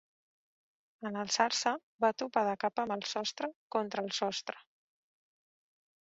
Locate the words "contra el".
3.75-4.09